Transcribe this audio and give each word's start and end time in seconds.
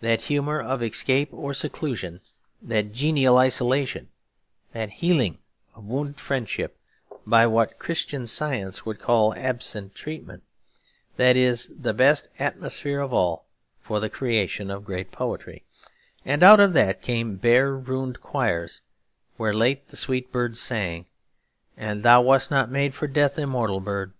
That 0.00 0.22
humour 0.22 0.58
of 0.58 0.82
escape 0.82 1.28
or 1.34 1.52
seclusion, 1.52 2.22
that 2.62 2.94
genial 2.94 3.36
isolation, 3.36 4.08
that 4.72 4.88
healing 4.88 5.36
of 5.74 5.84
wounded 5.84 6.18
friendship 6.18 6.78
by 7.26 7.46
what 7.46 7.78
Christian 7.78 8.26
Science 8.26 8.86
would 8.86 8.98
call 8.98 9.34
absent 9.34 9.94
treatment, 9.94 10.44
that 11.18 11.36
is 11.36 11.74
the 11.78 11.92
best 11.92 12.30
atmosphere 12.38 13.00
of 13.00 13.12
all 13.12 13.44
for 13.82 14.00
the 14.00 14.08
creation 14.08 14.70
of 14.70 14.86
great 14.86 15.12
poetry; 15.12 15.62
and 16.24 16.42
out 16.42 16.58
of 16.58 16.72
that 16.72 17.02
came 17.02 17.36
'bare 17.36 17.74
ruined 17.76 18.22
choirs 18.22 18.80
where 19.36 19.52
late 19.52 19.88
the 19.88 19.96
sweet 19.98 20.32
birds 20.32 20.58
sang' 20.58 21.04
and 21.76 22.02
'Thou 22.02 22.22
wast 22.22 22.50
not 22.50 22.70
made 22.70 22.94
for 22.94 23.06
death, 23.06 23.38
immortal 23.38 23.80
bird.' 23.80 24.14